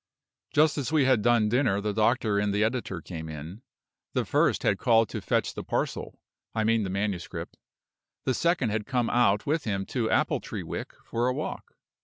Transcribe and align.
Just 0.51 0.79
as 0.79 0.91
we 0.91 1.05
had 1.05 1.21
done 1.21 1.47
dinner 1.47 1.79
the 1.79 1.93
doctor 1.93 2.39
and 2.39 2.51
the 2.51 2.63
editor 2.63 3.01
came 3.01 3.29
in. 3.29 3.61
The 4.13 4.25
first 4.25 4.63
had 4.63 4.79
called 4.79 5.09
to 5.09 5.21
fetch 5.21 5.53
the 5.53 5.63
parcel 5.63 6.19
I 6.55 6.63
mean 6.63 6.81
the 6.81 6.89
manuscript; 6.89 7.55
the 8.25 8.33
second 8.33 8.71
had 8.71 8.87
come 8.87 9.11
out 9.11 9.45
with 9.45 9.65
him 9.65 9.85
to 9.93 10.09
Appletreewick 10.09 10.93
for 11.05 11.27
a 11.27 11.33
walk. 11.35 11.75